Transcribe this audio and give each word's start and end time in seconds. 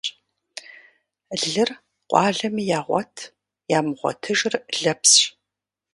Лыр 1.47 1.69
къуалэми 2.09 2.63
ягъуэт, 2.79 3.15
ямыгъуэтыжыр 3.77 4.53
лэпсщ. 4.81 5.19